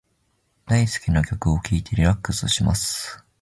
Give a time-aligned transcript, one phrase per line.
[0.65, 3.23] 大好きな曲を聞いてリラックスします。